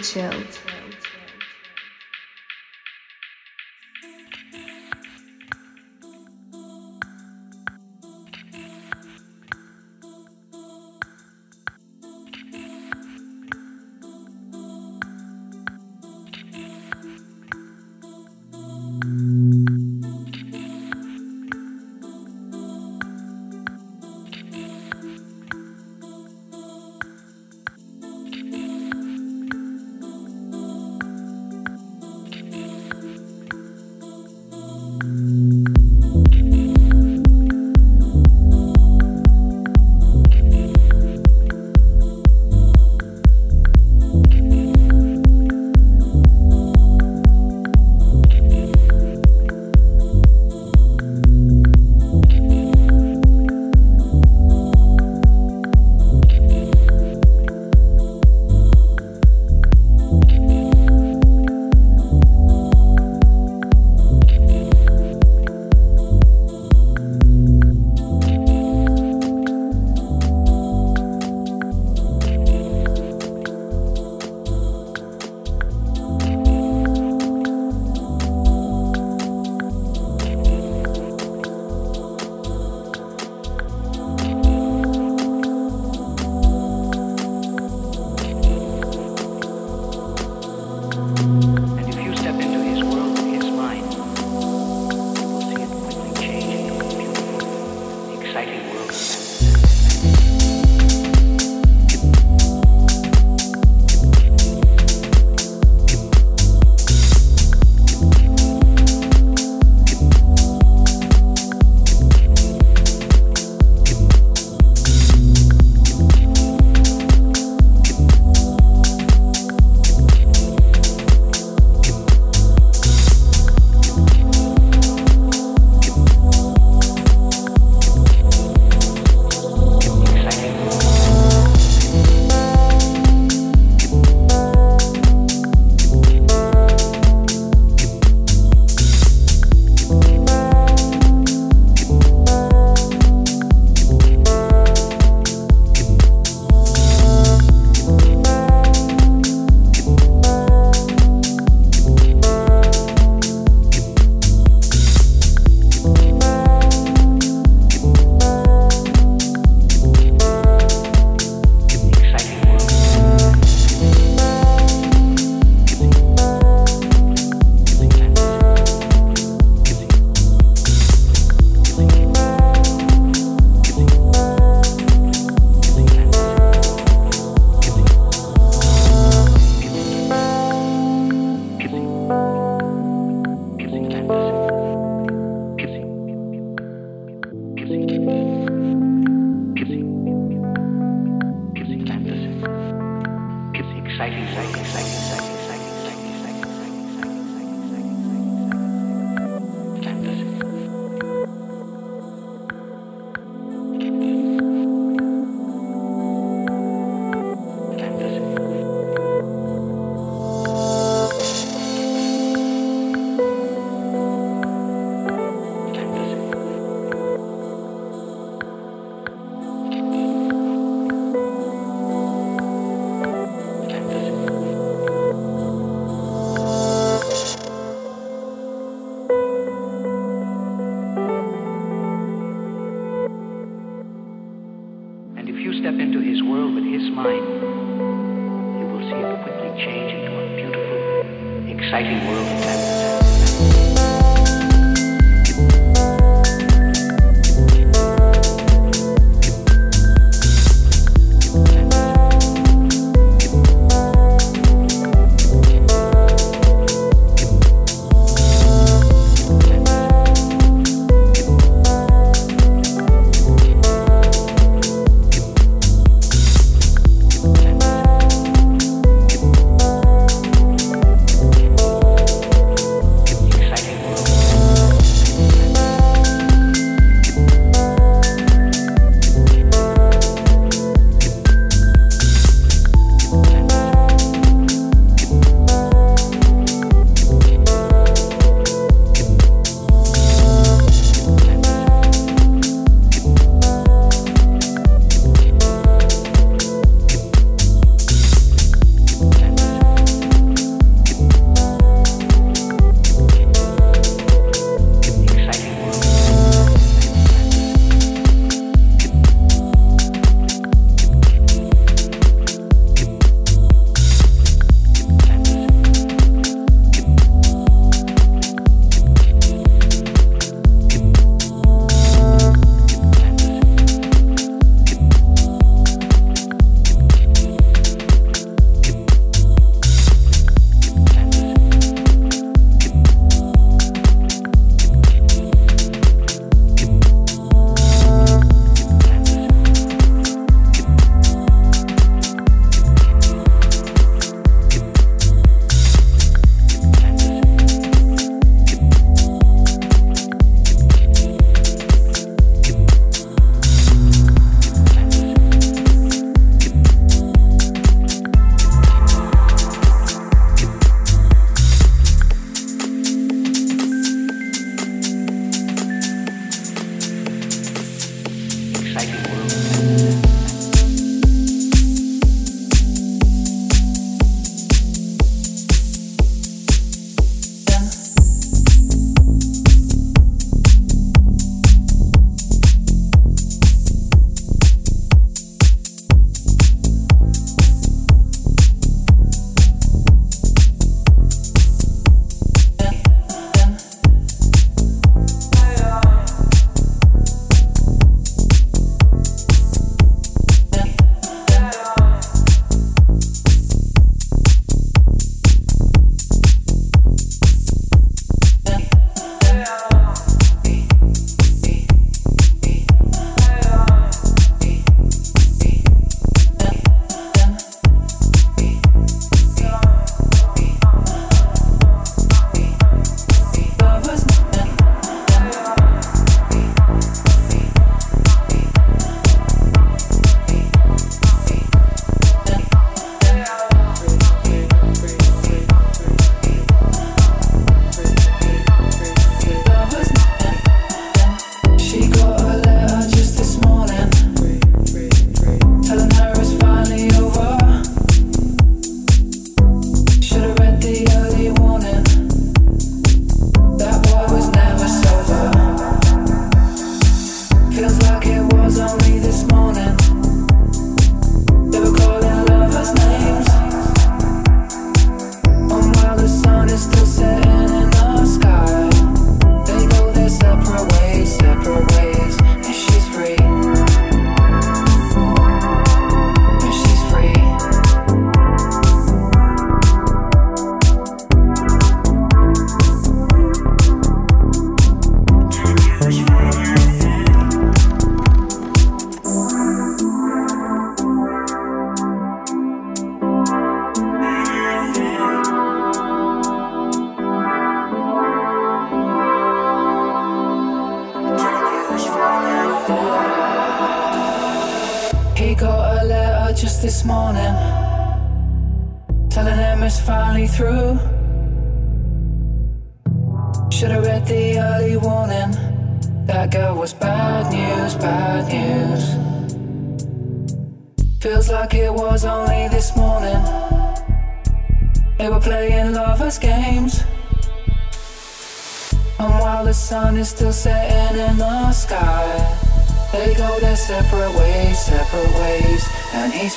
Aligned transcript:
Chilled. 0.00 0.67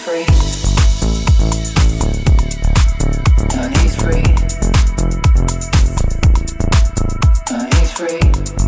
free. 0.02 0.26
And 3.60 3.78
he's 3.78 3.96
free. 3.96 4.24
And 7.52 7.74
he's 7.76 7.92
free. 7.92 8.61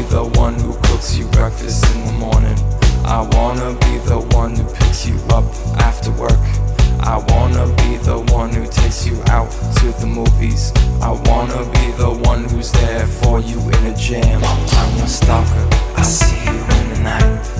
be 0.00 0.06
the 0.08 0.24
one 0.38 0.54
who 0.54 0.72
cooks 0.84 1.16
you 1.16 1.26
breakfast 1.26 1.84
in 1.94 2.06
the 2.06 2.12
morning. 2.12 2.56
I 3.04 3.20
wanna 3.32 3.74
be 3.80 3.98
the 4.08 4.20
one 4.36 4.54
who 4.56 4.64
picks 4.74 5.06
you 5.06 5.16
up 5.30 5.44
after 5.78 6.10
work. 6.12 6.40
I 7.00 7.18
wanna 7.28 7.66
be 7.76 7.96
the 7.98 8.18
one 8.32 8.50
who 8.50 8.66
takes 8.66 9.06
you 9.06 9.20
out 9.28 9.50
to 9.50 9.86
the 10.00 10.06
movies. 10.06 10.72
I 11.02 11.10
wanna 11.28 11.64
be 11.72 11.90
the 12.02 12.10
one 12.28 12.44
who's 12.44 12.72
there 12.72 13.06
for 13.06 13.40
you 13.40 13.58
in 13.60 13.86
a 13.92 13.96
jam. 13.96 14.42
I'm 14.44 15.02
a 15.02 15.08
stalker, 15.08 15.68
I 15.96 16.02
see 16.02 16.44
you 16.44 16.58
in 16.76 16.94
the 16.94 17.00
night. 17.02 17.59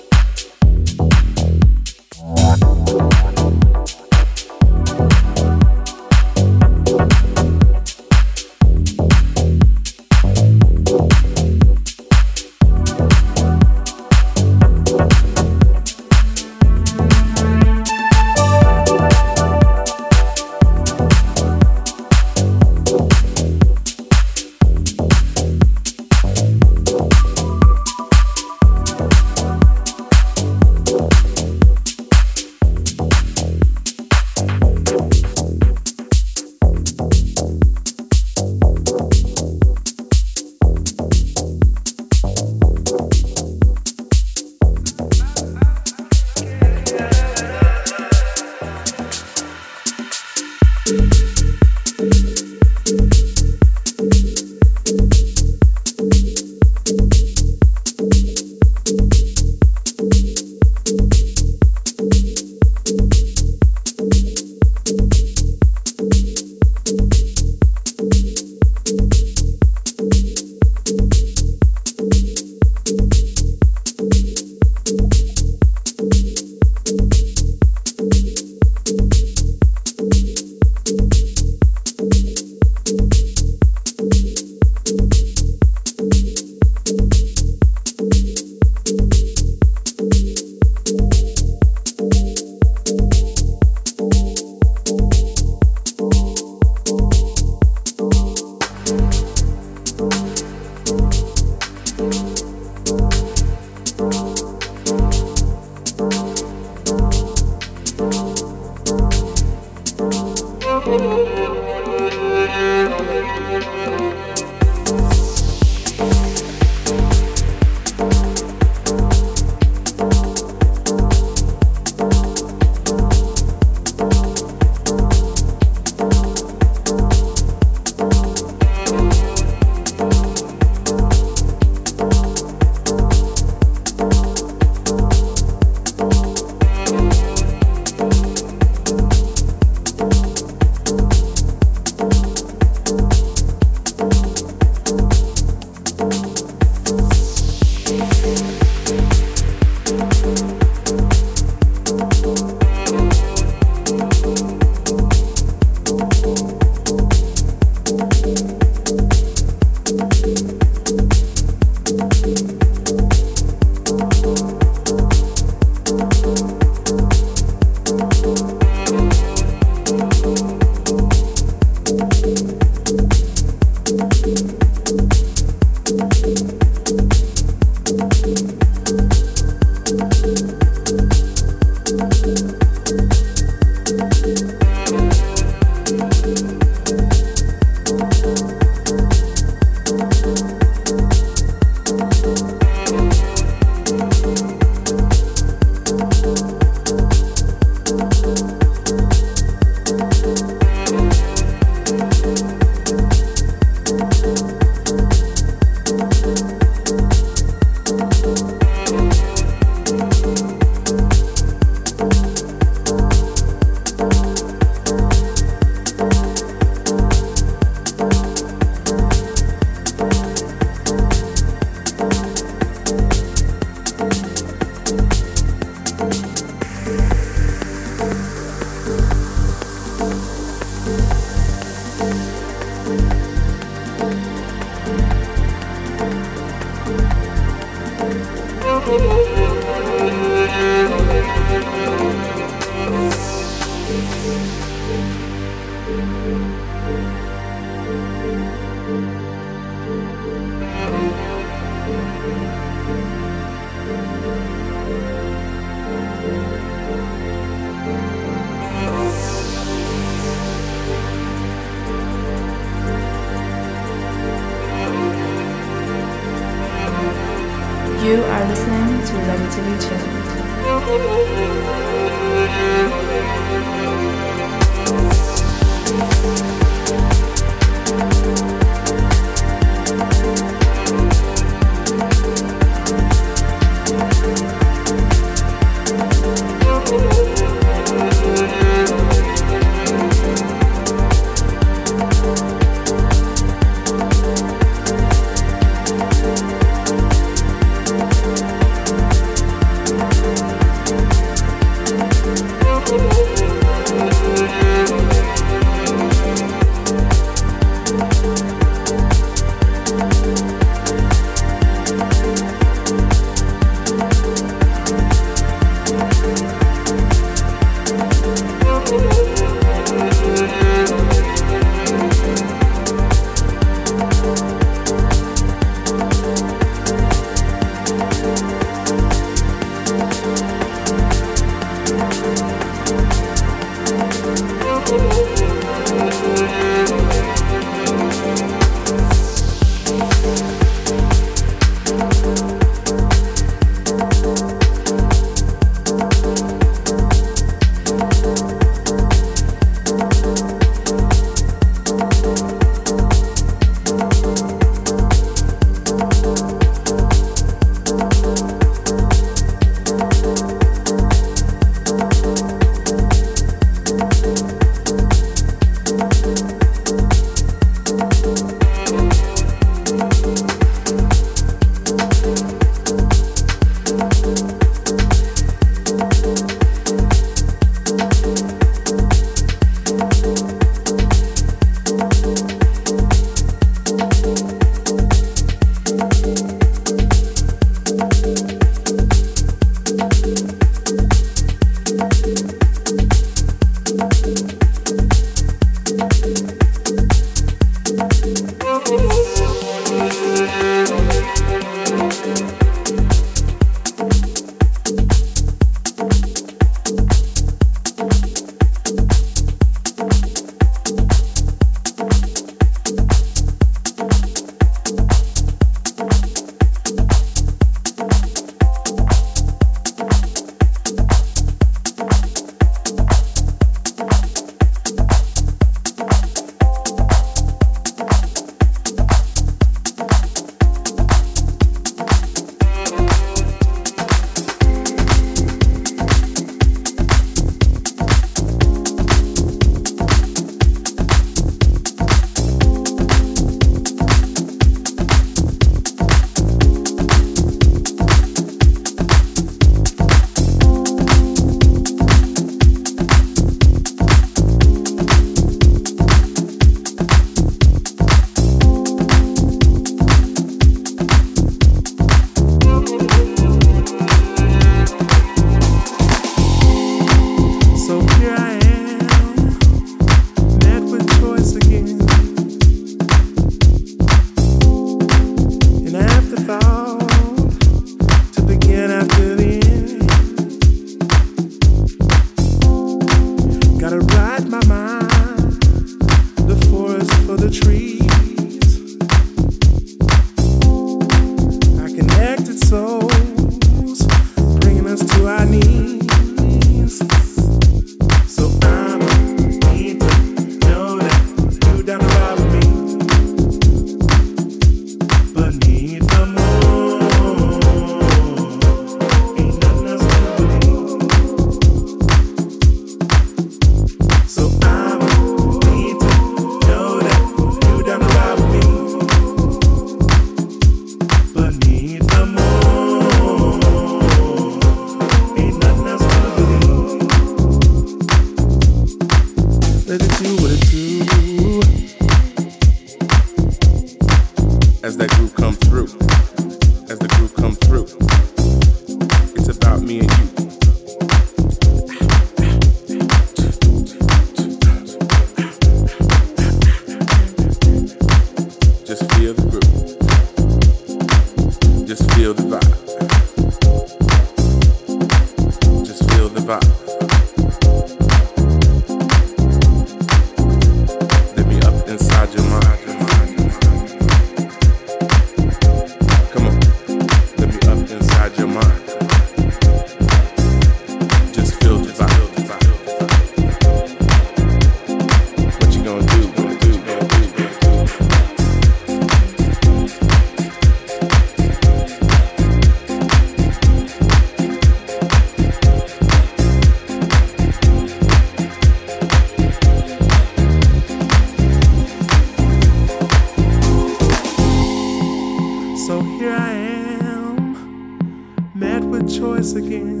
again. 599.54 600.00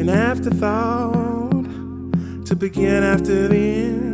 An 0.00 0.08
afterthought 0.08 1.64
to 2.46 2.54
begin 2.54 3.02
after 3.02 3.48
the 3.48 3.56
end. 3.56 4.12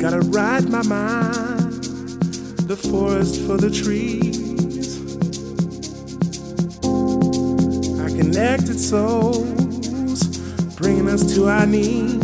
Gotta 0.00 0.20
ride 0.20 0.68
my 0.68 0.82
mind, 0.82 1.84
the 2.68 2.76
forest 2.76 3.40
for 3.42 3.56
the 3.56 3.70
trees. 3.70 5.00
Our 8.00 8.10
connected 8.10 8.78
souls 8.78 10.22
bringing 10.76 11.08
us 11.08 11.34
to 11.34 11.48
our 11.48 11.66
knees. 11.66 12.23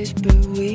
place, 0.00 0.12
but 0.14 0.46
we 0.56 0.69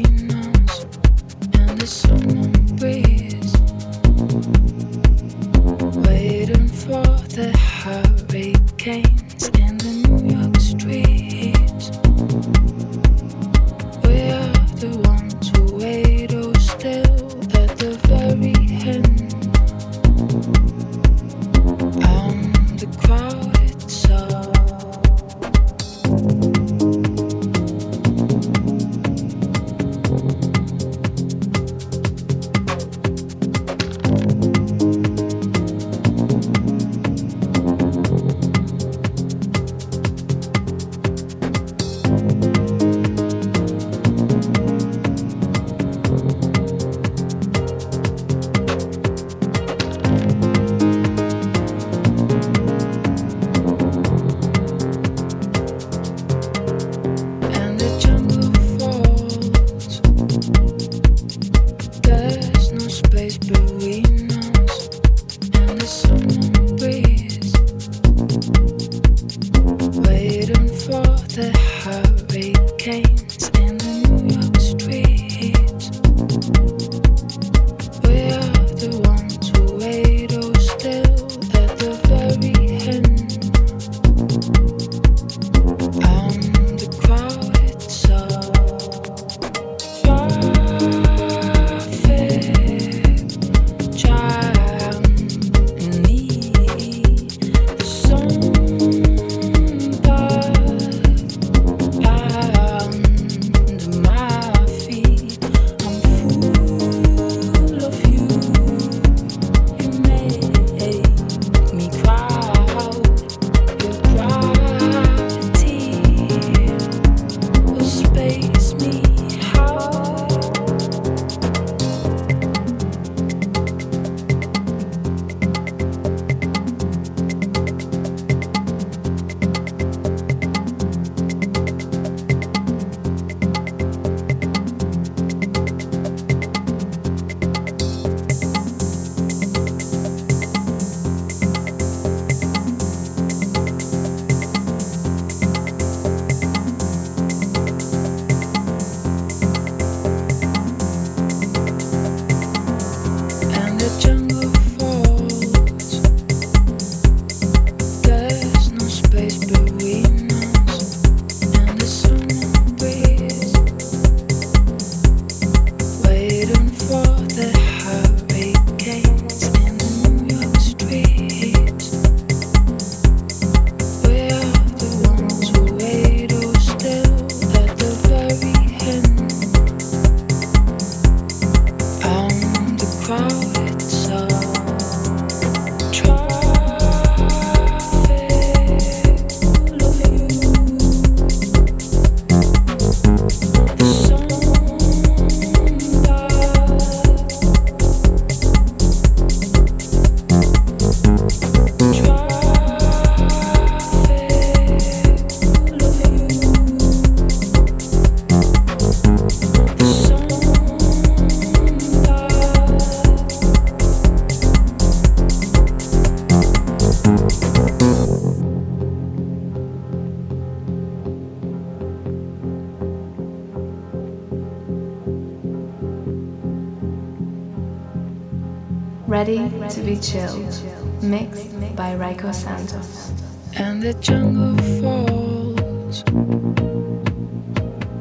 Ready 229.08 229.38
to 229.70 229.82
be 229.82 229.98
chilled. 229.98 230.56
Mixed 231.04 231.52
by 231.76 231.96
Rayco 231.96 232.34
Santos. 232.34 233.12
And 233.56 233.80
the 233.82 233.94
jungle 233.94 234.58
falls. 234.82 236.04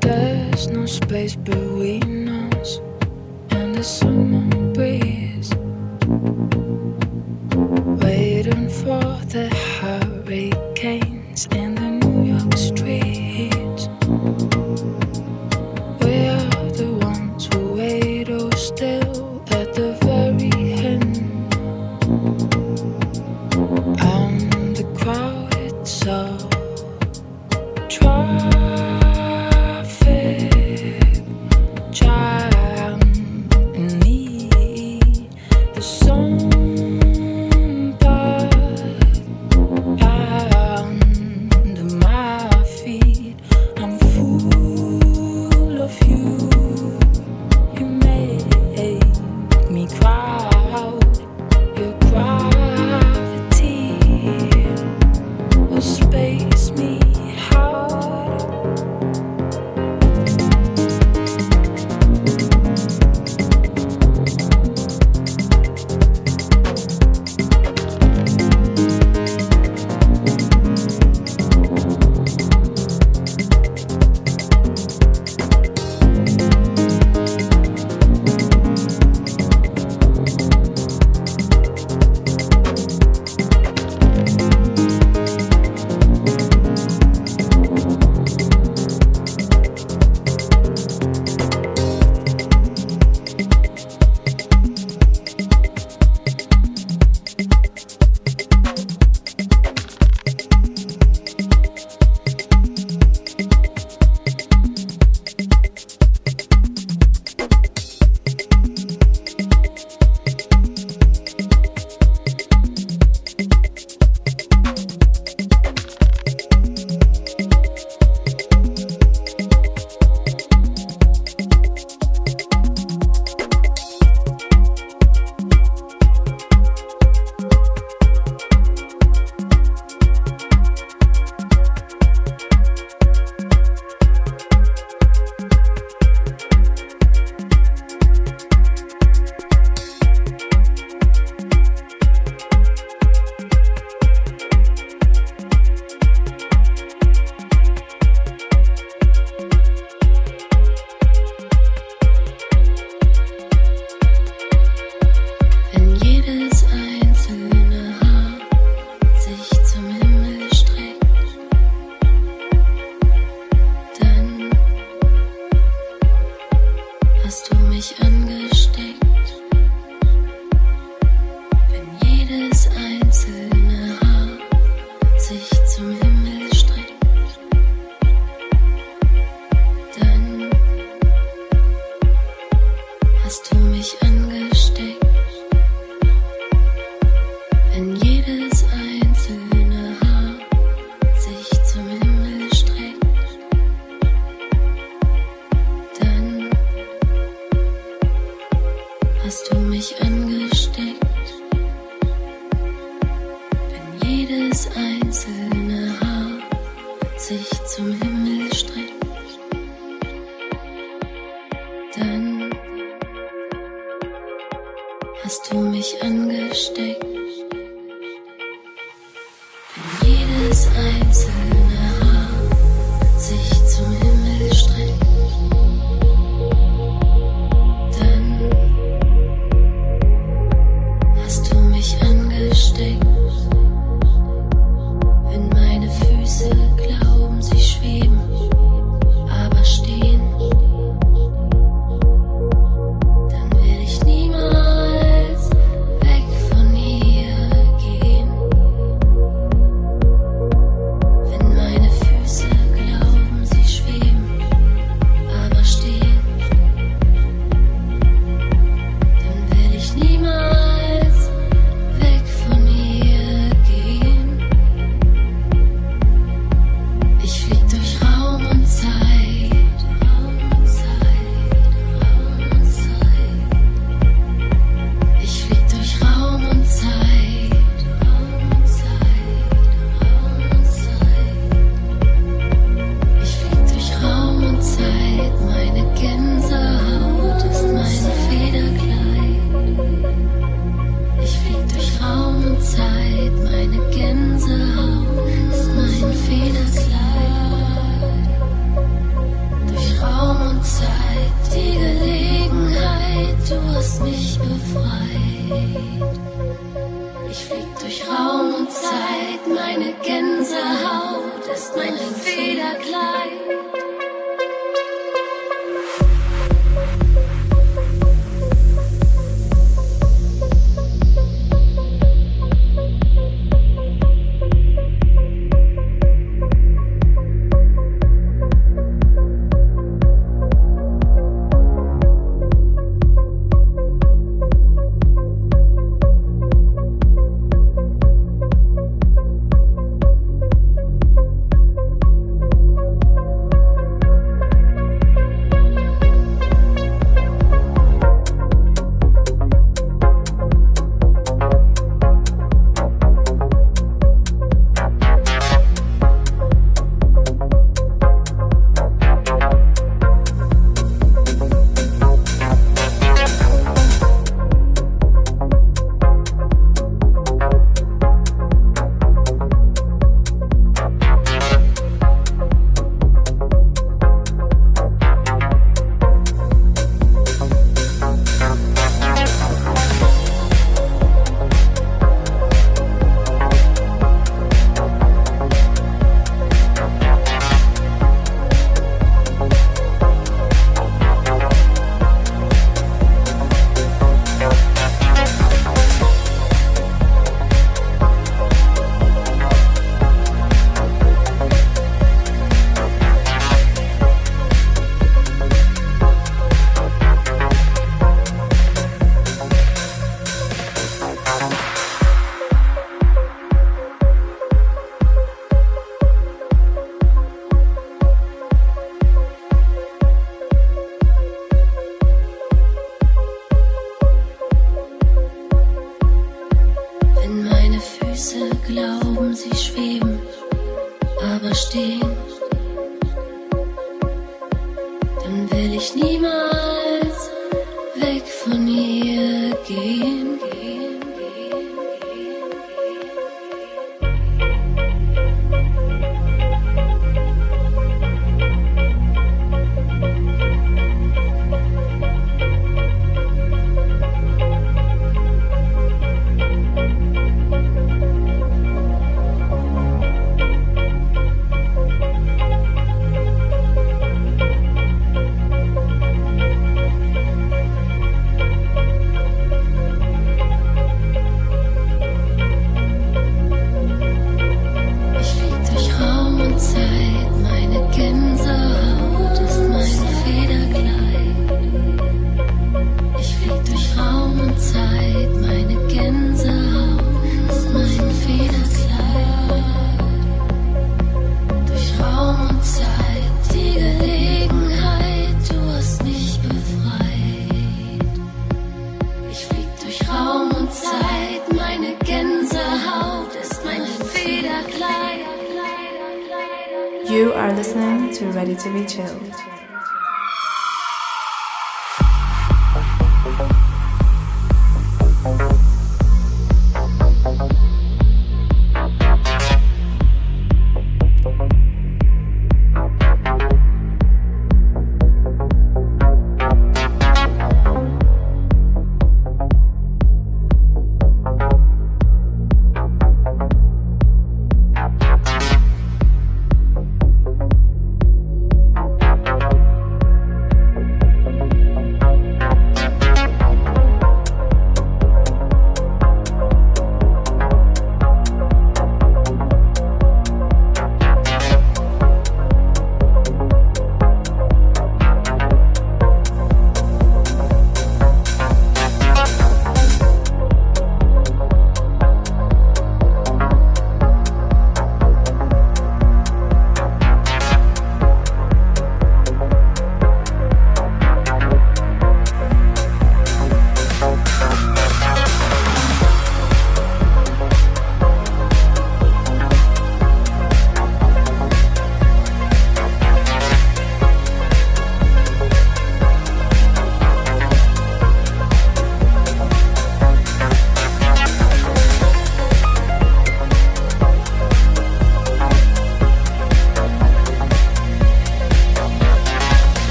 There's 0.00 0.68
no 0.68 0.86
space 0.86 1.34
between 1.34 2.28
us. 2.28 2.80
And 3.50 3.74
the 3.74 3.82
summer 3.82 4.51